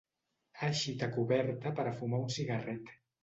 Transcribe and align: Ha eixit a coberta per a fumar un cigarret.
Ha 0.61 0.69
eixit 0.69 1.03
a 1.07 1.09
coberta 1.17 1.73
per 1.81 1.87
a 1.89 1.93
fumar 2.01 2.23
un 2.25 2.35
cigarret. 2.39 2.93